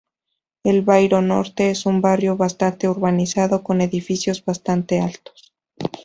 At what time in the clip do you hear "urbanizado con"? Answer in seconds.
2.89-3.81